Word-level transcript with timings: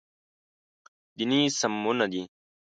دیني 1.17 1.41
سمونه 1.59 2.05
دی. 2.11 2.21